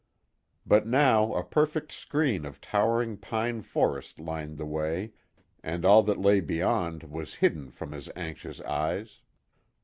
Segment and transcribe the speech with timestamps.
[0.65, 5.13] But now a perfect screen of towering pine forest lined the way,
[5.61, 9.21] and all that lay beyond was hidden from his anxious eyes.